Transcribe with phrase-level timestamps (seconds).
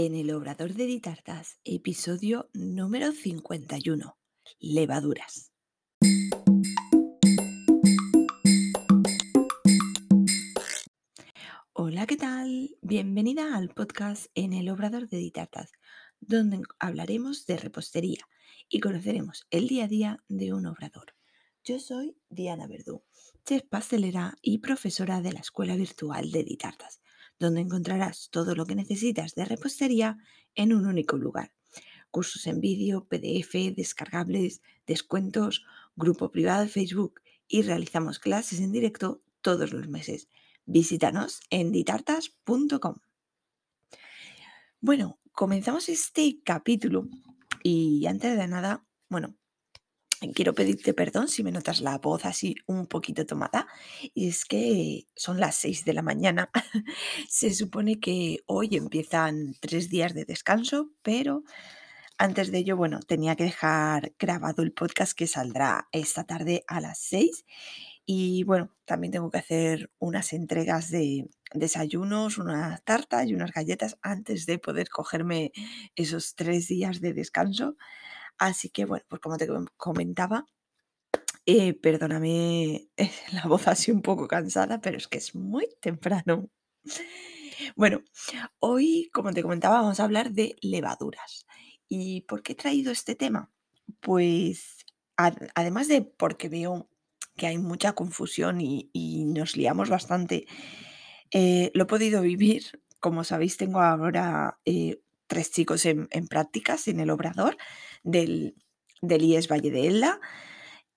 [0.00, 4.16] en el Obrador de Ditartas, episodio número 51,
[4.60, 5.50] levaduras.
[11.72, 12.76] Hola, ¿qué tal?
[12.80, 15.72] Bienvenida al podcast en el Obrador de Ditartas,
[16.20, 18.24] donde hablaremos de repostería
[18.68, 21.16] y conoceremos el día a día de un obrador.
[21.64, 23.02] Yo soy Diana Verdú,
[23.44, 27.00] chef pastelera y profesora de la Escuela Virtual de Ditartas
[27.38, 30.18] donde encontrarás todo lo que necesitas de repostería
[30.54, 31.52] en un único lugar.
[32.10, 35.64] Cursos en vídeo, PDF, descargables, descuentos,
[35.96, 40.28] grupo privado de Facebook y realizamos clases en directo todos los meses.
[40.64, 42.96] Visítanos en ditartas.com.
[44.80, 47.08] Bueno, comenzamos este capítulo
[47.62, 49.34] y antes de nada, bueno,
[50.34, 53.66] quiero pedirte perdón si me notas la voz así un poquito tomada.
[54.14, 56.50] Y es que son las 6 de la mañana.
[57.28, 61.44] Se supone que hoy empiezan tres días de descanso, pero
[62.18, 66.80] antes de ello, bueno, tenía que dejar grabado el podcast que saldrá esta tarde a
[66.80, 67.44] las 6.
[68.04, 73.98] Y bueno, también tengo que hacer unas entregas de desayunos, una tarta y unas galletas
[74.02, 75.52] antes de poder cogerme
[75.94, 77.76] esos tres días de descanso.
[78.38, 80.46] Así que bueno, pues como te comentaba,
[81.46, 82.88] eh, perdóname
[83.32, 86.50] la voz así un poco cansada, pero es que es muy temprano.
[87.76, 88.02] Bueno,
[88.60, 91.46] hoy, como te comentaba, vamos a hablar de levaduras.
[91.88, 93.50] ¿Y por qué he traído este tema?
[94.00, 94.84] Pues
[95.16, 96.88] además de porque veo
[97.36, 98.90] que hay mucha confusión y,
[99.26, 100.46] nos liamos bastante,
[101.30, 102.82] eh, lo he podido vivir.
[103.00, 107.56] Como sabéis, tengo ahora eh, tres chicos en, prácticas en el obrador
[108.08, 108.56] del,
[109.02, 110.20] del IES Valle de Elda.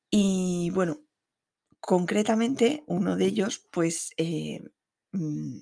[0.10, 1.02] Y bueno,
[1.80, 4.62] concretamente uno de ellos pues eh,
[5.12, 5.60] mm,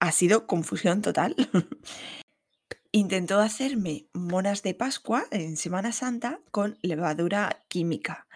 [0.00, 1.36] ha sido confusión total.
[2.92, 8.26] Intentó hacerme monas de Pascua en Semana Santa con levadura química.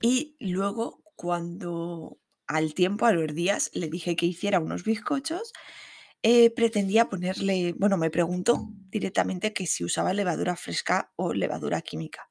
[0.00, 5.52] Y luego cuando al tiempo, a los días, le dije que hiciera unos bizcochos,
[6.28, 12.28] eh, pretendía ponerle, bueno, me preguntó directamente que si usaba levadura fresca o levadura química.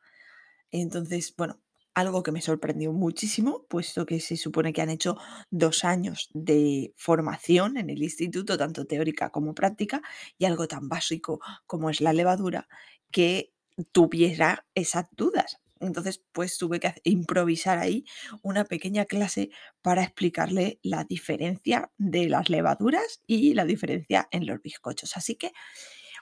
[0.69, 1.61] Entonces, bueno,
[1.93, 5.15] algo que me sorprendió muchísimo, puesto que se supone que han hecho
[5.49, 10.01] dos años de formación en el instituto, tanto teórica como práctica,
[10.37, 12.67] y algo tan básico como es la levadura,
[13.11, 13.53] que
[13.93, 15.61] tuviera esas dudas.
[15.85, 18.05] Entonces, pues tuve que improvisar ahí
[18.41, 19.49] una pequeña clase
[19.81, 25.17] para explicarle la diferencia de las levaduras y la diferencia en los bizcochos.
[25.17, 25.51] Así que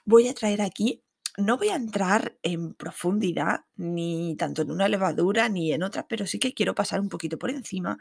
[0.04, 1.02] voy a traer aquí,
[1.36, 6.26] no voy a entrar en profundidad ni tanto en una levadura ni en otra, pero
[6.26, 7.98] sí que quiero pasar un poquito por encima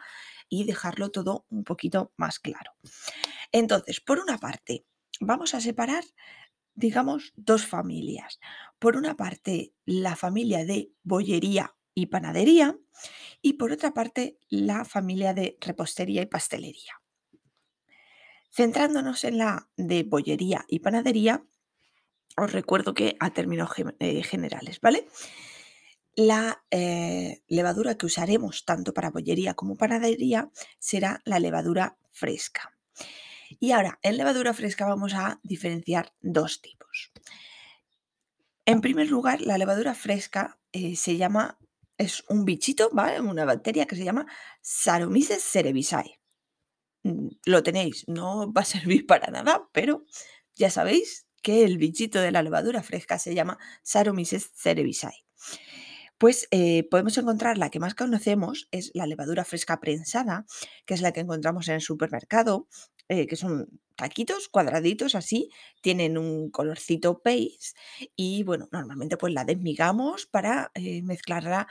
[0.49, 2.73] y dejarlo todo un poquito más claro.
[3.51, 4.85] Entonces, por una parte,
[5.19, 6.03] vamos a separar
[6.75, 8.39] digamos, dos familias.
[8.79, 12.77] Por una parte, la familia de bollería y panadería
[13.41, 17.01] y por otra parte, la familia de repostería y pastelería.
[18.51, 21.43] Centrándonos en la de bollería y panadería,
[22.37, 23.69] os recuerdo que a términos
[23.99, 25.07] eh, generales, ¿vale?
[26.15, 32.71] La eh, levadura que usaremos tanto para bollería como panadería será la levadura fresca.
[33.59, 37.11] Y ahora, en levadura fresca vamos a diferenciar dos tipos.
[38.65, 41.59] En primer lugar, la levadura fresca eh, se llama,
[41.97, 43.19] es un bichito, ¿vale?
[43.19, 44.25] Una bacteria que se llama
[44.61, 46.19] Saccharomyces cerevisiae.
[47.03, 50.05] Mm, lo tenéis, no va a servir para nada, pero
[50.55, 55.25] ya sabéis que el bichito de la levadura fresca se llama Saccharomyces cerevisiae.
[56.17, 60.45] Pues eh, podemos encontrar la que más conocemos, es la levadura fresca prensada,
[60.85, 62.69] que es la que encontramos en el supermercado,
[63.09, 65.49] eh, que son taquitos cuadraditos así,
[65.81, 67.73] tienen un colorcito beige
[68.15, 71.67] y bueno, normalmente pues la desmigamos para eh, mezclarla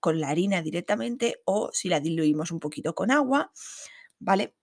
[0.00, 3.52] con la harina directamente o si la diluimos un poquito con agua,
[4.18, 4.54] ¿vale?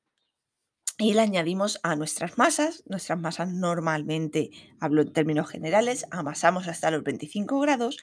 [0.99, 2.83] Y la añadimos a nuestras masas.
[2.87, 4.49] Nuestras masas normalmente,
[4.79, 7.97] hablo en términos generales, amasamos hasta los 25 grados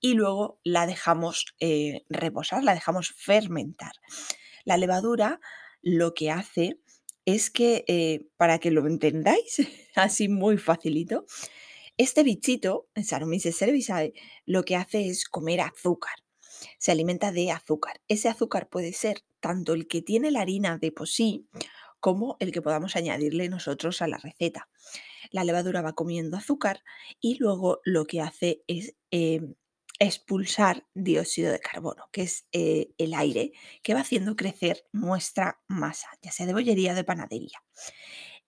[0.00, 3.92] y luego la dejamos eh, reposar, la dejamos fermentar.
[4.64, 5.40] La levadura
[5.82, 6.80] lo que hace
[7.34, 9.56] es que, eh, para que lo entendáis,
[9.94, 11.26] así muy facilito,
[11.96, 14.14] este bichito, el Saccharomyces cerevisiae,
[14.46, 16.14] lo que hace es comer azúcar.
[16.78, 18.00] Se alimenta de azúcar.
[18.08, 21.46] Ese azúcar puede ser tanto el que tiene la harina de por sí,
[22.00, 24.68] como el que podamos añadirle nosotros a la receta.
[25.30, 26.82] La levadura va comiendo azúcar
[27.20, 29.54] y luego lo que hace es em,
[30.00, 33.52] expulsar dióxido de carbono, que es eh, el aire
[33.82, 37.62] que va haciendo crecer nuestra masa, ya sea de bollería o de panadería.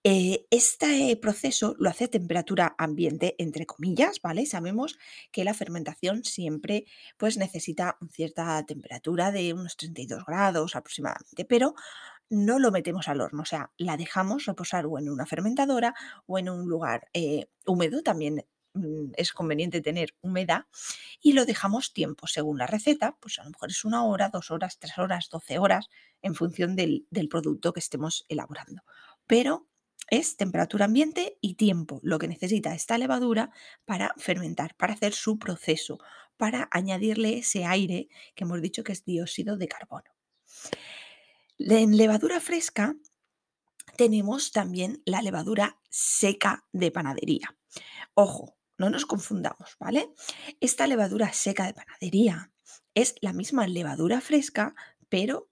[0.05, 4.47] Eh, este proceso lo hace a temperatura ambiente, entre comillas, ¿vale?
[4.47, 4.99] Sabemos
[5.31, 6.87] que la fermentación siempre
[7.19, 11.75] pues, necesita cierta temperatura de unos 32 grados aproximadamente, pero
[12.31, 15.95] no lo metemos al horno, o sea, la dejamos reposar o en una fermentadora
[16.27, 18.45] o en un lugar eh, húmedo, también
[19.17, 20.67] es conveniente tener humedad,
[21.21, 24.51] y lo dejamos tiempo según la receta, pues a lo mejor es una hora, dos
[24.51, 25.89] horas, tres horas, doce horas,
[26.23, 28.83] en función del, del producto que estemos elaborando.
[29.27, 29.69] Pero
[30.09, 33.51] es temperatura ambiente y tiempo lo que necesita esta levadura
[33.85, 35.99] para fermentar, para hacer su proceso,
[36.37, 40.11] para añadirle ese aire que hemos dicho que es dióxido de carbono.
[41.59, 42.97] En levadura fresca
[43.97, 47.57] tenemos también la levadura seca de panadería.
[48.15, 50.11] Ojo, no nos confundamos, ¿vale?
[50.61, 52.51] Esta levadura seca de panadería
[52.97, 54.75] es la misma levadura fresca,
[55.09, 55.49] pero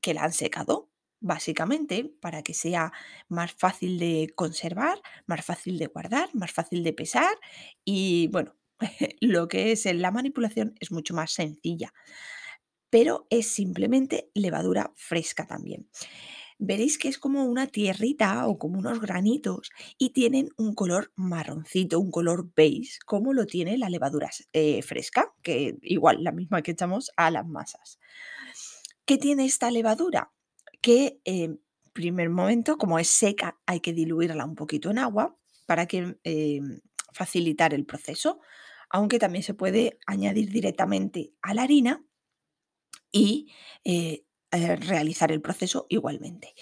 [0.00, 0.90] que la han secado
[1.20, 2.90] básicamente para que sea
[3.28, 7.36] más fácil de conservar, más fácil de guardar, más fácil de pesar
[7.84, 8.56] y bueno,
[9.20, 11.92] lo que es la manipulación es mucho más sencilla,
[12.88, 15.90] pero es simplemente levadura fresca también.
[16.64, 21.98] Veréis que es como una tierrita o como unos granitos y tienen un color marroncito,
[21.98, 26.72] un color beige, como lo tiene la levadura eh, fresca, que igual la misma que
[26.72, 27.98] echamos a las masas.
[29.04, 30.32] ¿Qué tiene esta levadura?
[30.82, 31.62] que en
[31.94, 36.80] primer momento, como es seca, hay que diluirla un poquito en agua para que em,
[37.12, 38.40] facilitar el proceso,
[38.90, 42.04] aunque también se puede añadir directamente a la harina
[43.12, 43.52] y
[43.84, 46.54] eh, eh, realizar el proceso igualmente.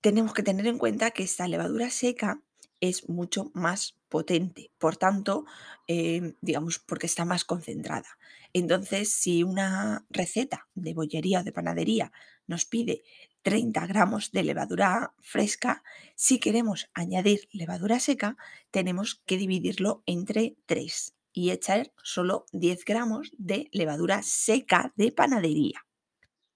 [0.00, 2.42] Tenemos que tener en cuenta que esta levadura seca
[2.80, 5.44] es mucho más potente, por tanto,
[5.86, 8.08] em, digamos, porque está más concentrada.
[8.52, 12.12] Entonces, si una receta de bollería o de panadería
[12.46, 13.02] nos pide
[13.42, 15.82] 30 gramos de levadura fresca,
[16.14, 18.36] si queremos añadir levadura seca,
[18.70, 25.84] tenemos que dividirlo entre 3 y echar solo 10 gramos de levadura seca de panadería.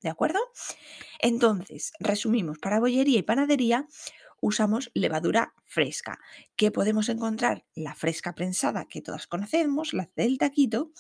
[0.00, 0.39] ¿De acuerdo?
[1.19, 3.87] Entonces, resumimos, para bollería y panadería
[4.41, 6.21] usamos levadura fresca,
[6.56, 10.93] que podemos encontrar la fresca prensada que todas conocemos, la del taquito,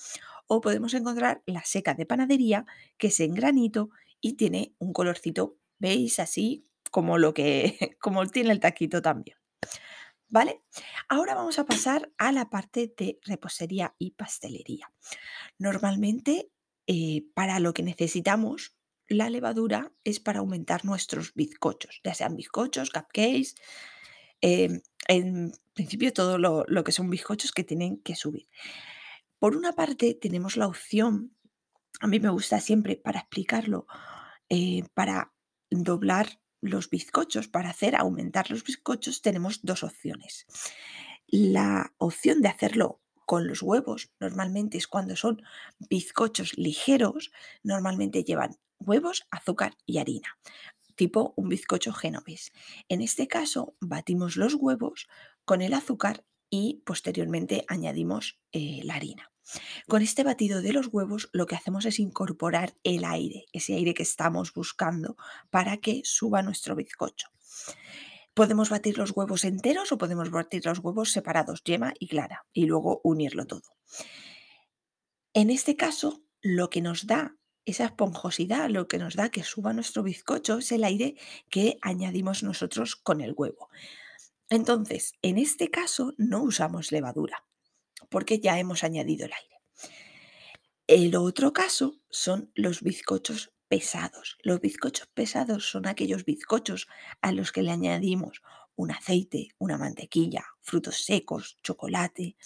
[0.46, 2.66] o podemos encontrar la seca de panadería,
[2.96, 3.90] que es en granito
[4.20, 6.18] y tiene un colorcito, ¿veis?
[6.18, 9.36] Así como lo que como tiene el taquito también.
[10.30, 10.62] ¿Vale?
[11.08, 14.92] Ahora vamos a pasar a la parte de repostería y pastelería.
[15.58, 16.50] Normalmente,
[16.86, 18.77] eh, para lo que necesitamos
[19.08, 23.54] la levadura es para aumentar nuestros bizcochos, ya sean bizcochos, cupcakes,
[24.40, 28.48] em, en principio todo lo, lo que son bizcochos que tienen que subir.
[29.38, 31.32] Por una parte tenemos la opción,
[32.00, 33.86] a mí me gusta siempre para explicarlo,
[34.48, 35.32] eh, para
[35.70, 40.46] doblar los bizcochos, para hacer aumentar los bizcochos, tenemos dos opciones.
[41.26, 45.42] La opción de hacerlo con los huevos, normalmente es cuando son
[45.90, 47.30] bizcochos ligeros,
[47.62, 50.38] normalmente llevan huevos, azúcar y harina,
[50.94, 52.52] tipo un bizcocho genovés.
[52.88, 55.08] En este caso, batimos los huevos
[55.44, 59.30] con el azúcar y posteriormente añadimos eh, la harina.
[59.86, 63.94] Con este batido de los huevos lo que hacemos es incorporar el aire, ese aire
[63.94, 65.16] que estamos buscando
[65.50, 67.28] para que suba nuestro bizcocho.
[68.34, 72.66] Podemos batir los huevos enteros o podemos batir los huevos separados, yema y clara, y
[72.66, 73.76] luego unirlo todo.
[75.32, 77.36] En este caso, lo que nos da
[77.70, 81.16] esa esponjosidad, lo que nos da que suba nuestro bizcocho es el aire
[81.50, 83.68] que añadimos nosotros con el huevo.
[84.50, 87.44] Entonces, en este caso no usamos levadura
[88.08, 89.60] porque ya hemos añadido el aire.
[90.86, 94.38] El otro caso son los bizcochos pesados.
[94.42, 96.88] Los bizcochos pesados son aquellos bizcochos
[97.20, 98.42] a los que le añadimos
[98.74, 102.36] un aceite, una mantequilla, frutos secos, chocolate.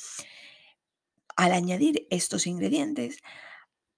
[1.37, 3.19] Al añadir estos ingredientes,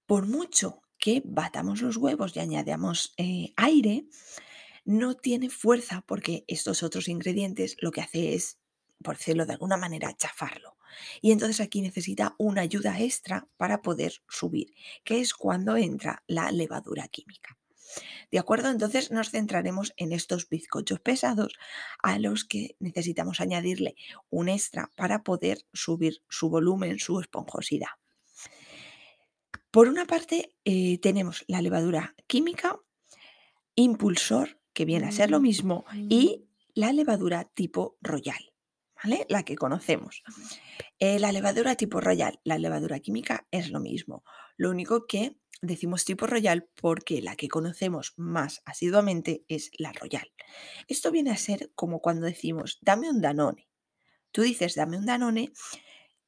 [0.06, 4.06] por mucho que batamos los huevos y añadamos eh, aire,
[4.86, 8.58] no tiene fuerza porque estos otros ingredientes lo que hace es,
[9.02, 10.78] por decirlo de alguna manera, chafarlo.
[11.20, 14.72] Y entonces aquí necesita una ayuda extra para poder subir,
[15.04, 17.58] que es cuando entra la levadura química.
[18.30, 18.70] ¿De acuerdo?
[18.70, 21.52] Entonces nos centraremos en estos bizcochos pesados
[22.02, 23.94] a los que necesitamos añadirle
[24.30, 27.90] un extra para poder subir su volumen, su esponjosidad.
[29.74, 32.78] Por una parte eh, tenemos la levadura química,
[33.74, 38.54] impulsor, que viene a ser lo mismo, y la levadura tipo royal.
[39.02, 39.26] ¿vale?
[39.28, 40.22] La que conocemos.
[41.00, 44.22] Eh, la levadura tipo royal, la levadura química es lo mismo.
[44.56, 50.32] Lo único que decimos tipo royal porque la que conocemos más asiduamente es la royal.
[50.86, 53.68] Esto viene a ser como cuando decimos, dame un danone.
[54.30, 55.50] Tú dices, dame un danone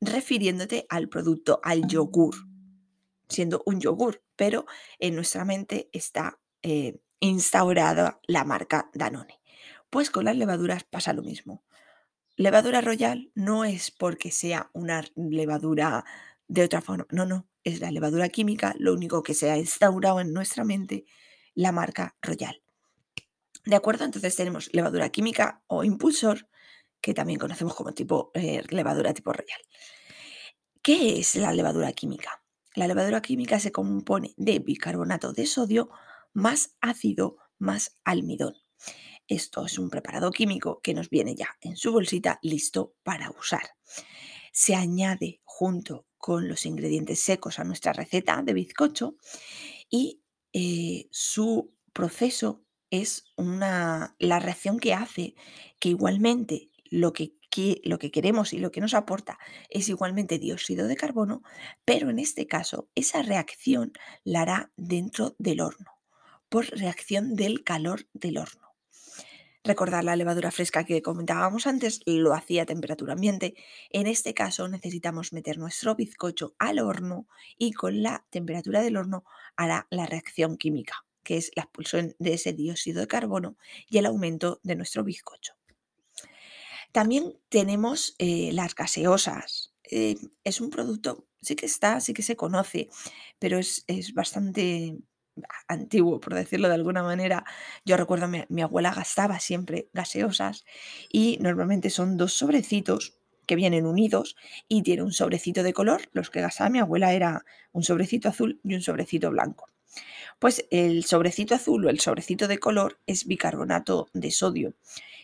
[0.01, 2.35] refiriéndote al producto, al yogur,
[3.29, 4.67] siendo un yogur, pero
[4.99, 9.41] en nuestra mente está eh, instaurada la marca Danone.
[9.91, 11.65] Pues con las levaduras pasa lo mismo.
[12.37, 16.05] Levadura royal no es porque sea una levadura
[16.49, 20.21] de otra forma, no, no, es la levadura química, lo único que se ha instaurado
[20.21, 21.07] en nuestra mente
[21.55, 22.63] la marca royal.
[23.65, 24.05] ¿De acuerdo?
[24.05, 26.49] Entonces tenemos levadura química o impulsor,
[27.01, 29.61] que también conocemos como tipo eh, levadura tipo royal.
[30.83, 32.43] ¿Qué es la levadura química?
[32.77, 35.89] La levadura química se compone de bicarbonato de sodio
[36.35, 38.55] más ácido más almidón.
[39.27, 43.63] Esto es un preparado químico que nos viene ya en su bolsita listo para usar.
[44.53, 49.17] Se añade junto con los ingredientes secos a nuestra receta de bizcocho
[49.89, 50.21] y
[50.53, 55.35] eh, su proceso es una, la reacción que hace
[55.81, 57.36] que igualmente lo que,
[57.85, 59.39] lo que queremos y lo que nos aporta
[59.71, 61.43] es igualmente dióxido de carbono,
[61.85, 63.93] pero en este caso esa reacción
[64.25, 65.93] la hará dentro del horno,
[66.49, 68.67] por reacción del calor del horno.
[69.65, 73.55] Recordar la levadura fresca que comentábamos antes lo hacía a temperatura ambiente.
[73.91, 77.27] En este caso necesitamos meter nuestro bizcocho al horno
[77.59, 79.25] y con la temperatura del horno
[79.57, 83.57] hará la reacción química, que es la expulsión de ese dióxido de carbono
[83.89, 85.55] y el aumento de nuestro bizcocho.
[86.93, 89.73] También tenemos eh, las gaseosas.
[89.91, 92.89] Eh, es un producto, sí que está, sí que se conoce,
[93.39, 94.99] pero es, es bastante
[95.69, 97.45] antiguo, por decirlo de alguna manera.
[97.85, 100.65] Yo recuerdo mi, mi abuela gastaba siempre gaseosas
[101.13, 104.37] y normalmente son dos sobrecitos que vienen unidos
[104.69, 106.03] y tiene un sobrecito de color.
[106.13, 109.69] Los que gastaba mi abuela era un sobrecito azul y un sobrecito blanco.
[110.39, 114.75] Pues el sobrecito azul o el sobrecito de color es bicarbonato de sodio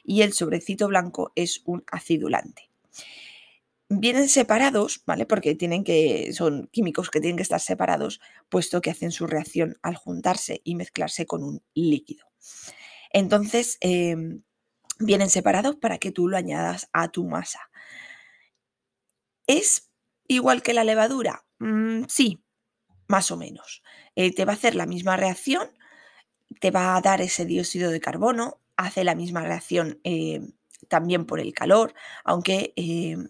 [0.04, 2.72] y el sobrecito blanco es un acidulante
[4.00, 5.26] vienen separados, ¿vale?
[5.26, 9.78] Porque tienen que, son químicos que tienen que estar separados, puesto que hacen su reacción
[9.82, 12.26] al juntarse y mezclarse con un líquido.
[13.12, 14.42] Entonces, em,
[14.98, 17.70] vienen separados para que tú lo añadas a tu masa.
[19.46, 19.90] ¿Es
[20.28, 21.44] igual que la levadura?
[21.58, 22.42] Mm, sí,
[23.08, 23.82] más o menos.
[24.16, 25.70] Eh, te va a hacer la misma reacción,
[26.60, 30.40] te va a dar ese dióxido de carbono, hace la misma reacción eh,
[30.88, 33.28] también por el calor, aunque em,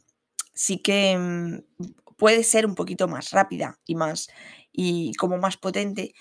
[0.54, 1.84] sí que mm,
[2.16, 4.28] puede ser un poquito más rápida y más
[4.72, 6.14] y como más potente,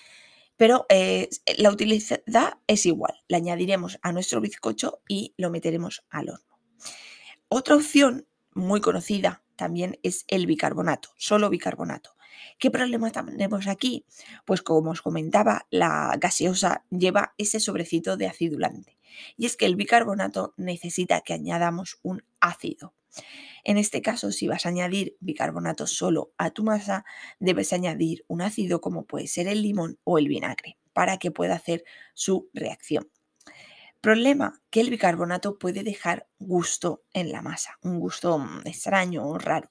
[0.56, 3.14] pero eh, la utilidad es igual.
[3.28, 6.58] La añadiremos a nuestro bizcocho y lo meteremos al horno.
[7.48, 12.14] Otra opción muy conocida también es el bicarbonato, solo bicarbonato.
[12.58, 14.04] ¿Qué problema tenemos aquí?
[14.44, 18.98] Pues como os comentaba, la gaseosa lleva ese sobrecito de acidulante.
[19.36, 22.94] Y es que el bicarbonato necesita que añadamos un ácido.
[23.64, 27.04] En este caso, si vas a añadir bicarbonato solo a tu masa,
[27.38, 31.54] debes añadir un ácido como puede ser el limón o el vinagre para que pueda
[31.54, 31.84] hacer
[32.14, 33.10] su reacción.
[34.00, 39.38] Problema, que el bicarbonato puede dejar gusto en la masa, un gusto mm, extraño o
[39.38, 39.70] raro.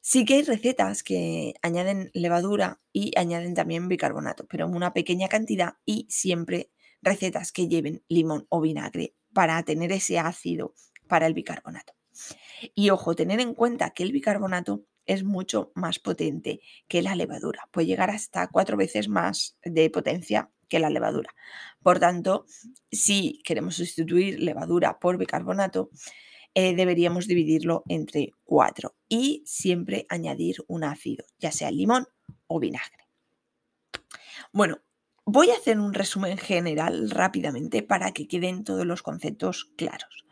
[0.00, 5.28] Sí que hay recetas que añaden levadura y añaden también bicarbonato, pero en una pequeña
[5.28, 6.70] cantidad y siempre
[7.02, 10.74] recetas que lleven limón o vinagre para tener ese ácido
[11.06, 11.92] para el bicarbonato.
[12.74, 17.68] Y ojo, tener en cuenta que el bicarbonato es mucho más potente que la levadura,
[17.70, 21.34] puede llegar hasta cuatro veces más de potencia que la levadura.
[21.82, 22.46] Por tanto,
[22.92, 25.90] si queremos sustituir levadura por bicarbonato,
[26.54, 32.06] eh, deberíamos dividirlo entre cuatro y siempre añadir un ácido, ya sea limón
[32.46, 33.06] o vinagre.
[34.52, 34.82] Bueno,
[35.24, 40.24] voy a hacer un resumen general rápidamente para que queden todos los conceptos claros.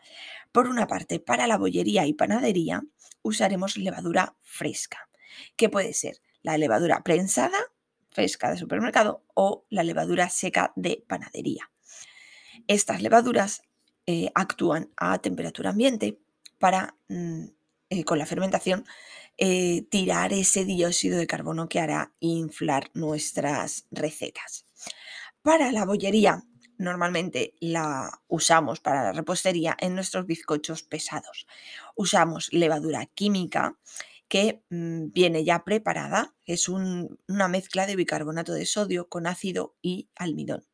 [0.50, 2.82] Por una parte, para la bollería y panadería
[3.22, 5.08] usaremos levadura fresca,
[5.56, 7.58] que puede ser la levadura prensada,
[8.10, 11.70] fresca de supermercado, o la levadura seca de panadería.
[12.66, 13.62] Estas levaduras
[14.10, 16.18] eh, actúan a temperatura ambiente
[16.58, 17.44] para, mm,
[17.90, 18.86] eh, con la fermentación,
[19.36, 24.64] eh, tirar ese dióxido de carbono que hará inflar nuestras recetas.
[25.42, 26.42] Para la bollería
[26.78, 31.46] normalmente la usamos para la repostería en nuestros bizcochos pesados.
[31.94, 33.78] Usamos levadura química
[34.28, 40.08] que mm, viene ya preparada, es una mezcla de bicarbonato de sodio con ácido y
[40.16, 40.64] almidón.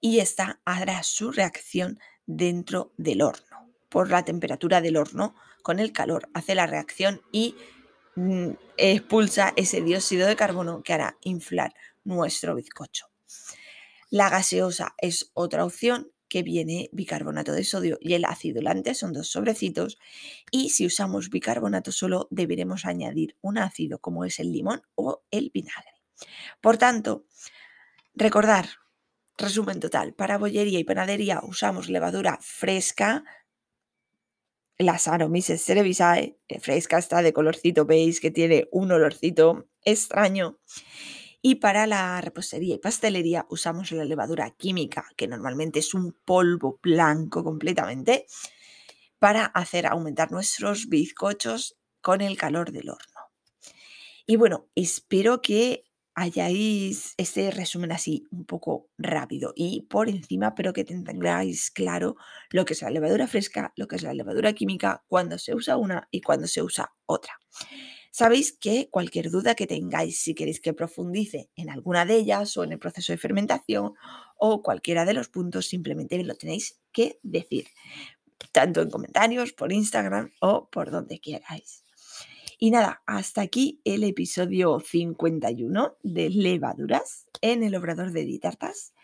[0.00, 1.98] Y esta hará su reacción
[2.36, 3.42] dentro del horno.
[3.88, 7.54] por la temperatura del horno con el calor, hace la reacción y
[8.16, 13.06] mm, expulsa ese dióxido de carbono que hará inflar nuestro bizcocho.
[14.08, 19.12] La gaseosa es otra opción que viene bicarbonato de sodio y el ácido lante, son
[19.12, 19.98] dos sobrecitos.
[20.50, 25.50] Y si usamos bicarbonato solo, deberemos añadir un ácido como es el limón o el
[25.52, 25.92] vinagre.
[26.62, 27.26] Por tanto,
[28.14, 28.66] recordar,
[29.42, 33.24] resumen total, para bollería y panadería usamos levadura fresca,
[34.78, 40.58] la Saccharomyces cerevisiae, fresca está de colorcito veis que tiene un olorcito extraño.
[41.42, 46.78] Y para la repostería y pastelería usamos la levadura química, que normalmente es un polvo
[46.82, 48.26] blanco completamente,
[49.18, 53.20] para hacer aumentar nuestros bizcochos con el calor del horno.
[54.26, 55.84] Y bueno, espero que
[56.14, 62.16] hayáis este resumen así un poco rápido y por encima, pero que tengáis claro
[62.50, 65.76] lo que es la levadura fresca, lo que es la levadura química, cuando se usa
[65.76, 67.34] una y cuando se usa otra.
[68.10, 72.64] Sabéis que cualquier duda que tengáis, si queréis que profundice en alguna de ellas o
[72.64, 73.94] en el proceso de fermentación
[74.36, 77.68] o cualquiera de los puntos, simplemente me lo tenéis que decir,
[78.52, 81.81] tanto en comentarios, por Instagram o por donde queráis.
[82.62, 88.94] Y nada, hasta aquí el episodio 51 de levaduras en el Obrador de Ditartas.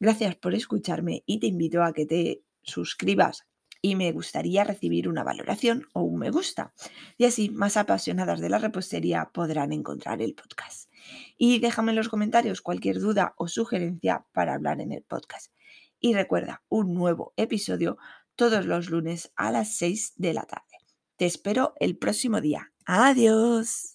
[0.00, 3.46] Gracias por escucharme y te invito a que te suscribas
[3.80, 6.74] y me gustaría recibir una valoración o un me gusta.
[7.16, 10.90] Y así más apasionadas de la repostería podrán encontrar el podcast.
[11.38, 15.52] Y déjame en los comentarios cualquier duda o sugerencia para hablar en el podcast.
[16.00, 17.96] Y recuerda, un nuevo episodio
[18.34, 20.64] todos los lunes a las 6 de la tarde.
[21.16, 22.73] Te espero el próximo día.
[22.86, 23.94] Adiós.